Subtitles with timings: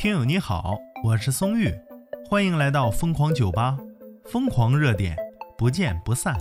[0.00, 1.70] 听友你好，我是松玉，
[2.26, 3.76] 欢迎来到疯狂酒吧，
[4.24, 5.14] 疯狂热点，
[5.58, 6.34] 不见不散。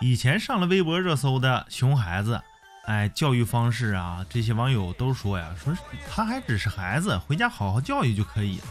[0.00, 2.40] 以前上了微博热搜的熊孩子，
[2.86, 5.72] 哎，教育方式啊，这些网友都说呀，说
[6.10, 8.64] 他还只是孩子，回家好好教育就可以了。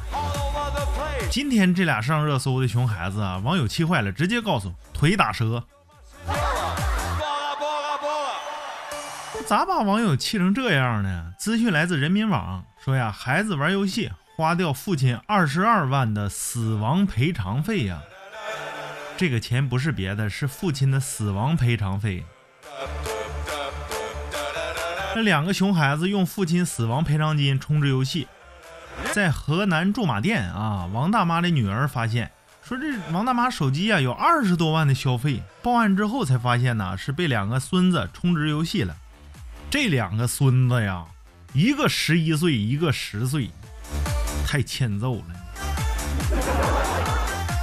[1.29, 5.63] 今天这俩上热搜的熊孩子啊，网友气坏了，直接告诉腿打折。
[9.47, 11.33] 咋把网友气成这样呢？
[11.37, 18.01] 资讯来自人民网，说呀，孩子玩游戏花掉父亲二十二万的死亡赔偿费呀。
[19.17, 22.23] 这个钱不是别的，是父亲的死亡赔偿费。
[25.15, 28.27] 那两个熊孩子用父亲死亡赔偿金充值游戏，
[29.11, 32.31] 在河南驻马店啊，王大妈的女儿发现，
[32.63, 38.95] 说这王大妈手机啊有二十多万的消费，报案之后才发现呢，是被两个孙子充值游戏了。
[39.71, 41.05] 这两个孙子呀，
[41.53, 43.49] 一个十一岁，一个十岁，
[44.45, 45.23] 太欠揍了，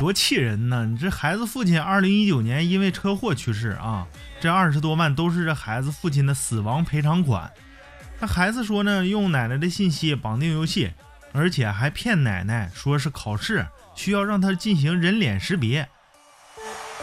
[0.01, 0.87] 多气人呢！
[0.87, 4.07] 你这孩子父亲二零一九年因为车祸去世啊，
[4.41, 7.53] 这二十多万都是这孩子父亲的死亡赔偿款。
[8.19, 10.91] 那孩子说呢，用奶奶的信息绑定游戏，
[11.33, 15.87] 而且还骗奶奶说是考试需要让他进行人脸识别。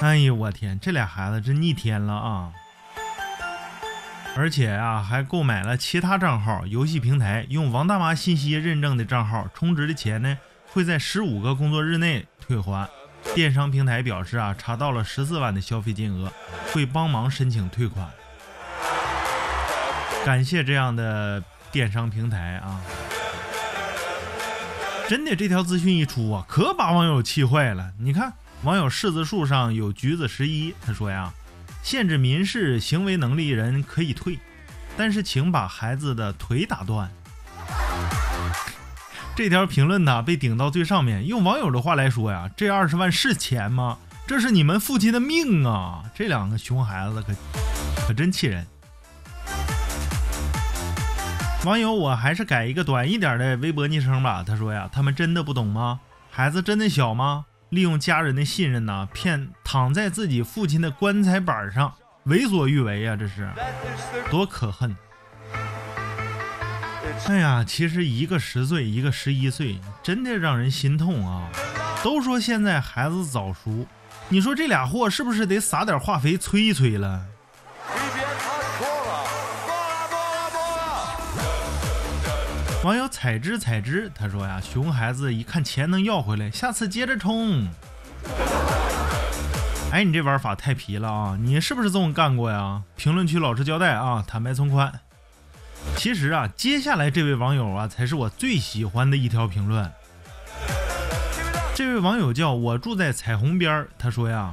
[0.01, 2.51] 哎呦我天，这俩孩子真逆天了啊！
[4.37, 12.89] 而且啊，还购买了其他账号游戏平台用王大妈信息认证的账号充值的钱呢，会在十五个工作日内退还。
[13.33, 16.31] 电商平台表示啊，查到了十四万的消费金额，
[16.73, 18.07] 会帮忙申请退款。
[20.25, 22.81] 感谢这样的电商平台啊！
[25.07, 27.93] 真的，这条资讯一出啊，可把网友气坏了。
[27.99, 28.33] 你看，
[28.63, 31.31] 网友柿子树上有橘子十一，他说呀。
[31.85, 34.39] 限制民事行为能力人可以退，
[34.97, 37.11] 但是请把孩子的腿打断。
[39.35, 43.99] 这条评论呢被顶到最上面，用网友的话来说呀，这二十万是钱吗？
[44.25, 46.03] 这是你们父亲的命啊！
[46.15, 48.65] 这两个熊孩子可可真气人。
[51.65, 54.43] 网友，我还是改一个短一点的微博昵称吧。
[54.43, 55.99] 他说呀，他们真的不懂吗？
[56.31, 57.45] 孩子真的小吗？
[57.69, 61.93] 利用家人的信任呐，骗躺在自己父亲的棺材板上
[62.23, 63.49] 为所欲为呀，这是
[64.29, 64.95] 多可恨！
[67.27, 71.49] 哎呀，其实一个十岁，一个十一岁，真的让人心痛啊！
[72.03, 73.87] 都说现在孩子早熟，
[74.29, 77.25] 你说这俩货是不是得撒点化肥催一催了？
[82.85, 87.67] 网友采芝采芝，他说呀，熊孩子一看钱能要回来，下次接着充。
[89.91, 91.35] 哎，你这玩法太皮了啊！
[91.41, 92.83] 你是不是这么干过呀？
[92.95, 94.93] 评论区老实交代啊，坦白从宽。
[95.97, 99.91] 其实啊，接下来这位网友啊，才是我最喜欢的一条评论。
[101.73, 104.51] 这位网友叫我住在彩虹边他说呀，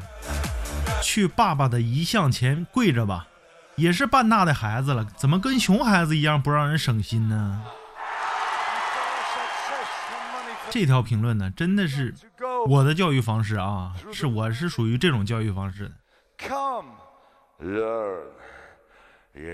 [1.02, 3.26] 去爸爸的遗像前跪着吧，
[3.76, 7.60] 也是半大的孩子了，怎么跟熊孩子一样不让人省心呢？
[10.72, 12.14] 这条评论呢，真的是
[12.66, 15.94] 我的教育方式啊，是我是属于这种教育方式的。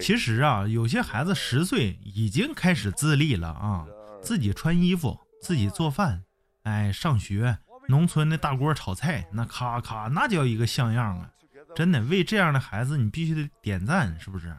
[0.01, 3.85] 其实啊，有些孩子十岁已经开始自立了啊，
[4.23, 6.23] 自己穿衣服，自己做饭，
[6.63, 7.59] 哎，上学，
[7.89, 11.31] 农村的大锅炒菜，那咔咔那叫一个像样啊！
[11.75, 14.55] 真的，为这样的孩子，你必须得点赞，是不是？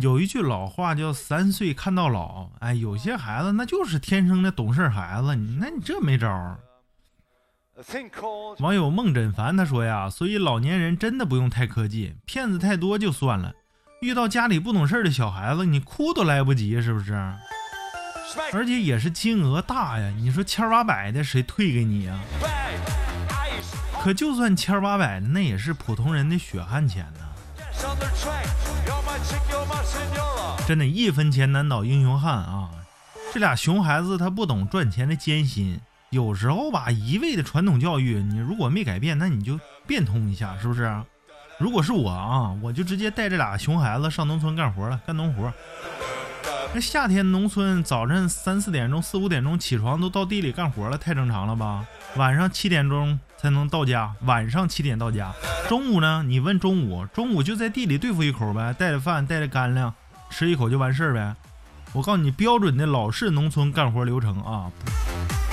[0.00, 6.58] 有一句老话叫“三岁看到老”，哎，有些孩子那就是天生的懂事孩子，那你这没招儿。
[8.58, 13.52] 网友孟枕凡他说呀，所以老年人真的不用太科技，骗子太多就算了，
[14.00, 17.14] 遇到家里不懂事的小孩子，你哭都来不及，是不是？
[18.52, 22.20] 而且也是金额大呀，你说千八百的谁退给你呀？
[24.02, 27.20] 可就算千八百的，那也是普通人的血汗钱呢。
[30.66, 32.70] 真的，一分钱难倒英雄汉啊！
[33.32, 35.80] 这俩熊孩子他不懂赚钱的艰辛，
[36.10, 40.94] 有时候吧，一味的传统教育，你如果没改变，那你就变通一下，是不是？
[41.58, 45.52] 如果是我啊，我就直接带这俩熊孩子上农村干活了，干农活。
[46.74, 51.84] 那夏天农村早晨三四点钟、四五点钟起床都到地里干活了，太正常了吧？
[52.16, 55.32] 晚上七点钟才能到家，晚上七点到家。
[55.66, 56.22] 中午呢？
[56.26, 59.92] 你问中午，中午就在地里对付一口呗，带着饭，带着干粮，
[60.28, 61.34] 吃一口就完事儿呗。
[61.94, 64.70] 我告诉你，标准的老式农村干活流程啊，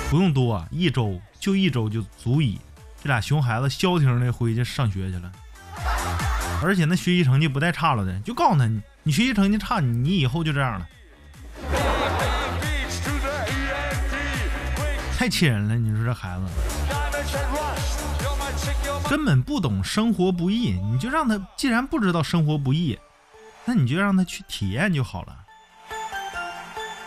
[0.09, 2.59] 不用多，一周就一周就足以。
[3.01, 5.31] 这俩熊孩子消停的回去上学去了，
[6.61, 8.69] 而且那学习成绩不带差了的，就告诉他，
[9.03, 10.88] 你学习成绩差，你以后就这样了，
[15.25, 15.75] 太气人了！
[15.75, 16.45] 你说这孩子
[19.10, 23.00] 根本不懂生活不易，你就让他既然不知道生活不易，
[23.66, 25.36] 那你就让他去体验就好了。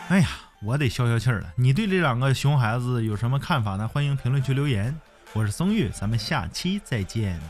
[0.09, 0.29] 哎呀，
[0.65, 1.53] 我得消消气儿了。
[1.55, 3.87] 你对这两个熊孩子有什么看法呢？
[3.87, 4.99] 欢迎评论区留言。
[5.33, 7.41] 我是松玉，咱们下期再见。